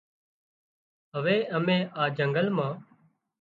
[1.13, 2.73] هوي امين آ جنگل مان